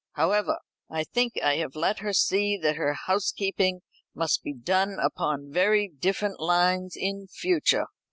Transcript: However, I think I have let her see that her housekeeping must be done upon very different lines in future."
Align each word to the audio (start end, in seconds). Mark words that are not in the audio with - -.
However, 0.13 0.57
I 0.89 1.03
think 1.03 1.33
I 1.43 1.57
have 1.57 1.75
let 1.75 1.99
her 1.99 2.11
see 2.11 2.57
that 2.57 2.75
her 2.75 2.95
housekeeping 3.05 3.81
must 4.15 4.41
be 4.41 4.51
done 4.55 4.97
upon 4.99 5.51
very 5.51 5.89
different 5.95 6.39
lines 6.39 6.95
in 6.97 7.27
future." 7.27 7.85